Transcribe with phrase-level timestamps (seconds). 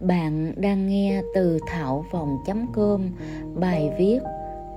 [0.00, 3.00] Bạn đang nghe từ thảo vòng.com
[3.54, 4.18] bài viết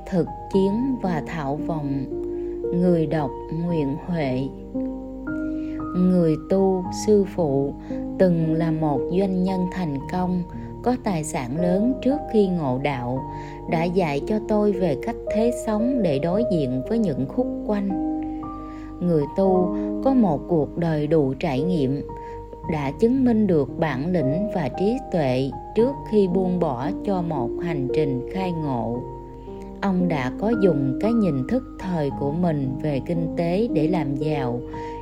[0.09, 2.05] Thực chiến và thảo vòng,
[2.73, 3.31] Người đọc
[3.65, 4.47] Nguyễn Huệ.
[5.95, 7.73] Người tu, sư phụ,
[8.19, 10.43] từng là một doanh nhân thành công,
[10.83, 13.19] có tài sản lớn trước khi ngộ đạo,
[13.69, 17.89] đã dạy cho tôi về cách thế sống để đối diện với những khúc quanh.
[18.99, 22.01] Người tu có một cuộc đời đủ trải nghiệm
[22.71, 27.49] đã chứng minh được bản lĩnh và trí tuệ trước khi buông bỏ cho một
[27.63, 29.03] hành trình khai ngộ.
[29.81, 34.15] Ông đã có dùng cái nhìn thức thời của mình về kinh tế để làm
[34.15, 34.61] giàu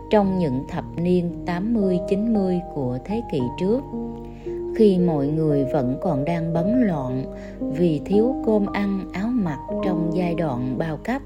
[0.09, 3.82] trong những thập niên 80-90 của thế kỷ trước.
[4.76, 7.26] Khi mọi người vẫn còn đang bấn loạn
[7.59, 11.22] vì thiếu cơm ăn áo mặc trong giai đoạn bao cấp,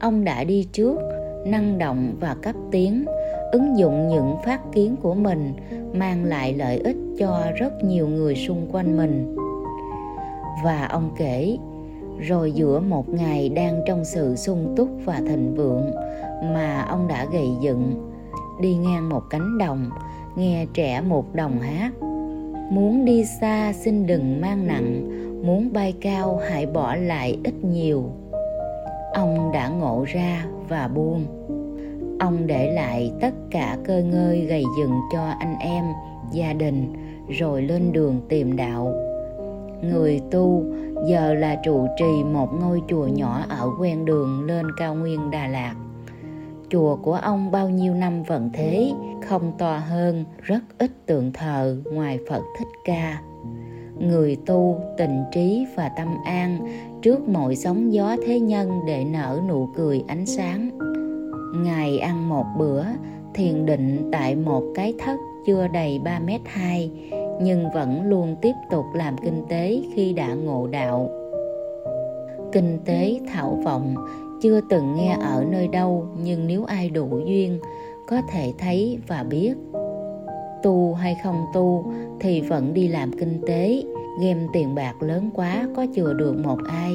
[0.00, 0.98] ông đã đi trước
[1.46, 3.04] năng động và cấp tiến
[3.52, 5.54] ứng dụng những phát kiến của mình,
[5.92, 9.36] mang lại lợi ích cho rất nhiều người xung quanh mình.
[10.64, 11.58] Và ông kể,
[12.20, 15.90] rồi giữa một ngày đang trong sự sung túc và thịnh vượng
[16.54, 18.10] mà ông đã gầy dựng,
[18.60, 19.90] đi ngang một cánh đồng,
[20.36, 21.92] nghe trẻ một đồng hát,
[22.70, 25.08] muốn đi xa xin đừng mang nặng,
[25.46, 28.04] muốn bay cao hãy bỏ lại ít nhiều.
[29.14, 31.24] Ông đã ngộ ra và buông
[32.20, 35.84] ông để lại tất cả cơ ngơi gầy dựng cho anh em,
[36.32, 36.92] gia đình,
[37.28, 38.92] rồi lên đường tìm đạo.
[39.82, 40.64] Người tu
[41.08, 45.46] giờ là trụ trì một ngôi chùa nhỏ ở quen đường lên cao nguyên đà
[45.46, 45.74] lạt.
[46.68, 48.92] Chùa của ông bao nhiêu năm vận thế,
[49.28, 53.20] không to hơn, rất ít tượng thờ ngoài phật thích ca.
[53.98, 56.58] Người tu tình trí và tâm an
[57.02, 60.93] trước mọi sóng gió thế nhân để nở nụ cười ánh sáng.
[61.62, 62.84] Ngài ăn một bữa,
[63.34, 65.16] thiền định tại một cái thất
[65.46, 66.90] chưa đầy 3 mét 2,
[67.42, 71.10] nhưng vẫn luôn tiếp tục làm kinh tế khi đã ngộ đạo.
[72.52, 73.94] Kinh tế thảo vọng
[74.42, 77.58] chưa từng nghe ở nơi đâu nhưng nếu ai đủ duyên
[78.08, 79.54] có thể thấy và biết
[80.62, 83.82] tu hay không tu thì vẫn đi làm kinh tế
[84.20, 86.92] game tiền bạc lớn quá có chừa được một ai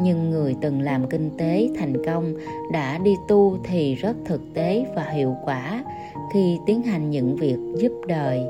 [0.00, 2.34] nhưng người từng làm kinh tế thành công
[2.72, 5.84] đã đi tu thì rất thực tế và hiệu quả.
[6.32, 8.42] Khi tiến hành những việc giúp đời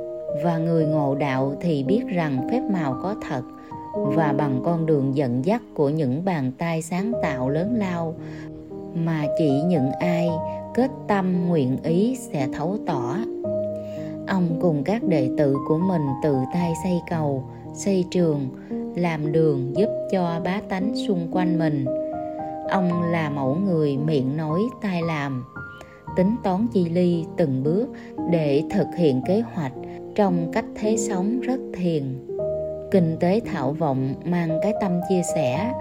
[0.44, 3.42] và người ngộ đạo thì biết rằng phép màu có thật.
[3.94, 8.14] Và bằng con đường dẫn dắt của những bàn tay sáng tạo lớn lao
[8.94, 10.28] mà chỉ những ai
[10.74, 13.16] kết tâm nguyện ý sẽ thấu tỏ.
[14.26, 18.48] Ông cùng các đệ tử của mình tự tay xây cầu, xây trường
[18.94, 21.84] làm đường giúp cho bá tánh xung quanh mình.
[22.70, 25.44] Ông là mẫu người miệng nói tai làm.
[26.16, 27.86] Tính toán chi ly từng bước
[28.30, 29.72] để thực hiện kế hoạch
[30.14, 32.26] trong cách thế sống rất thiền.
[32.90, 35.72] Kinh tế thảo vọng mang cái tâm chia sẻ,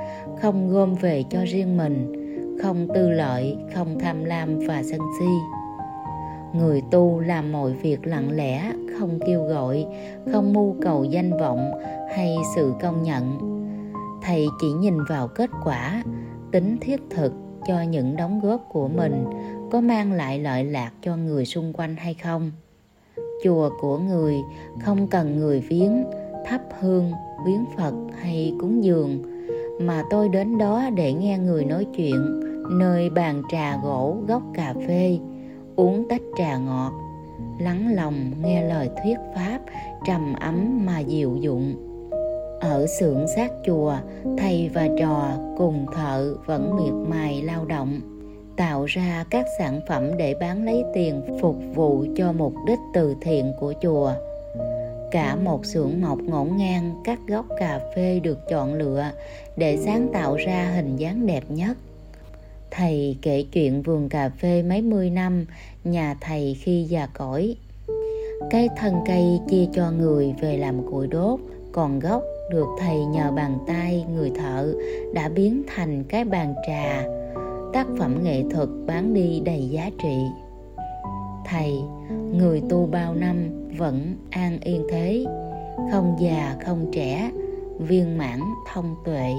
[0.42, 2.12] không gom về cho riêng mình,
[2.62, 5.26] không tư lợi, không tham lam và sân si
[6.54, 9.86] người tu làm mọi việc lặng lẽ, không kêu gọi,
[10.32, 11.72] không mưu cầu danh vọng
[12.16, 13.38] hay sự công nhận.
[14.22, 16.04] Thầy chỉ nhìn vào kết quả,
[16.52, 17.34] tính thiết thực
[17.68, 19.26] cho những đóng góp của mình
[19.72, 22.52] có mang lại lợi lạc cho người xung quanh hay không.
[23.44, 24.36] Chùa của người
[24.82, 26.04] không cần người viếng,
[26.46, 27.12] thắp hương
[27.46, 29.22] viếng phật hay cúng dường.
[29.82, 34.74] Mà tôi đến đó để nghe người nói chuyện, nơi bàn trà gỗ, gốc cà
[34.88, 35.20] phê
[35.76, 36.92] uống tách trà ngọt,
[37.60, 39.60] lắng lòng nghe lời thuyết pháp
[40.08, 41.76] trầm ấm mà dịu dụng.
[42.62, 43.96] Ở xưởng xác chùa,
[44.38, 48.00] thầy và trò cùng thợ vẫn miệt mài lao động,
[48.58, 53.16] tạo ra các sản phẩm để bán lấy tiền phục vụ cho mục đích từ
[53.22, 54.14] thiện của chùa.
[55.12, 59.06] Cả một xưởng mộc ngổn ngang, các gốc cà phê được chọn lựa
[59.58, 61.78] để sáng tạo ra hình dáng đẹp nhất
[62.76, 65.46] thầy kể chuyện vườn cà phê mấy mươi năm,
[65.84, 67.56] nhà thầy khi già cõi.
[68.50, 71.40] Cái thân cây chia cho người về làm củi đốt,
[71.72, 74.74] còn gốc được thầy nhờ bàn tay người thợ
[75.14, 77.04] đã biến thành cái bàn trà.
[77.74, 80.18] Tác phẩm nghệ thuật bán đi đầy giá trị.
[81.46, 81.74] Thầy,
[82.34, 85.26] người tu bao năm vẫn an yên thế,
[85.92, 87.32] không già không trẻ,
[87.80, 88.40] viên mãn
[88.74, 89.34] thông tuệ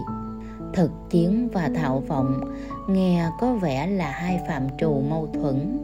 [0.75, 2.41] thực chiến và thạo vọng,
[2.89, 5.79] nghe có vẻ là hai phạm trù mâu thuẫn.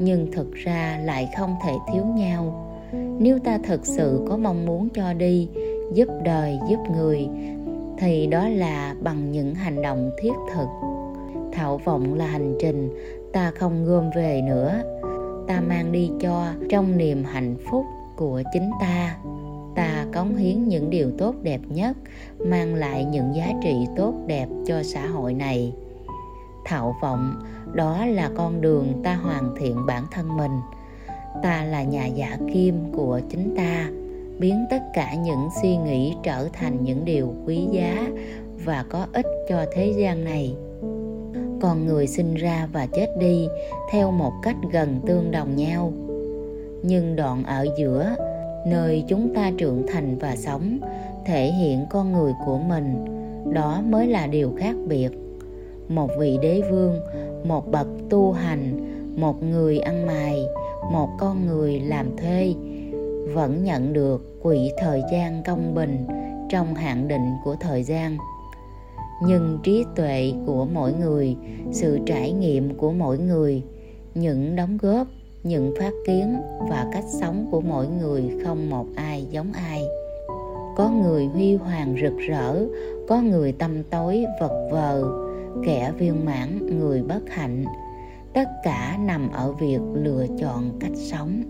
[0.00, 2.68] Nhưng thực ra lại không thể thiếu nhau.
[3.18, 5.48] Nếu ta thực sự có mong muốn cho đi,
[5.94, 7.28] giúp đời, giúp người,
[7.98, 10.68] thì đó là bằng những hành động thiết thực.
[11.52, 12.90] Thạo vọng là hành trình,
[13.32, 14.82] ta không gom về nữa.
[15.48, 17.84] Ta mang đi cho trong niềm hạnh phúc
[18.16, 19.16] của chính ta
[19.74, 21.96] ta cống hiến những điều tốt đẹp nhất,
[22.38, 25.72] mang lại những giá trị tốt đẹp cho xã hội này.
[26.64, 27.42] Thạo vọng,
[27.72, 30.60] đó là con đường ta hoàn thiện bản thân mình.
[31.42, 33.90] Ta là nhà giả kim của chính ta,
[34.38, 38.08] biến tất cả những suy nghĩ trở thành những điều quý giá
[38.64, 40.54] và có ích cho thế gian này.
[41.60, 43.48] Con người sinh ra và chết đi
[43.92, 45.92] theo một cách gần tương đồng nhau.
[46.82, 48.16] Nhưng đoạn ở giữa
[48.66, 50.78] nơi chúng ta trưởng thành và sống,
[51.26, 53.04] thể hiện con người của mình.
[53.52, 55.10] Đó mới là điều khác biệt.
[55.88, 57.00] Một vị đế vương,
[57.44, 58.88] một bậc tu hành,
[59.20, 60.44] một người ăn mày,
[60.92, 62.54] một con người làm thuê,
[63.34, 66.06] vẫn nhận được quỹ thời gian công bình
[66.50, 68.16] trong hạn định của thời gian.
[69.26, 71.36] Nhưng trí tuệ của mỗi người,
[71.70, 73.62] sự trải nghiệm của mỗi người,
[74.14, 75.06] những đóng góp
[75.42, 76.36] những phát kiến
[76.70, 79.82] và cách sống của mỗi người không một ai giống ai.
[80.76, 82.66] Có người huy hoàng rực rỡ,
[83.08, 85.04] có người tâm tối vật vờ,
[85.66, 87.64] kẻ viên mãn người bất hạnh.
[88.34, 91.42] Tất cả nằm ở việc lựa chọn cách sống.